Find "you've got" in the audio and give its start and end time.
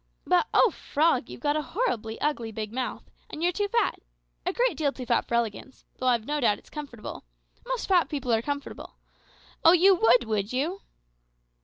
1.29-1.55